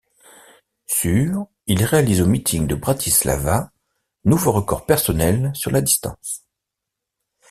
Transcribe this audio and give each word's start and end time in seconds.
Sur 0.87 1.45
il 1.67 1.83
réalise 1.83 2.21
au 2.23 2.25
meeting 2.25 2.65
de 2.65 2.73
Bratislava, 2.73 3.71
nouveau 4.25 4.51
record 4.51 4.87
personnel 4.87 5.51
sur 5.53 5.69
la 5.69 5.81
distance. 5.81 6.41